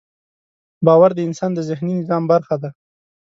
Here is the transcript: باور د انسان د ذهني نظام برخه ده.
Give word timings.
باور 0.85 1.11
د 1.15 1.19
انسان 1.27 1.51
د 1.55 1.59
ذهني 1.69 1.93
نظام 2.01 2.23
برخه 2.31 2.55
ده. 2.61 2.69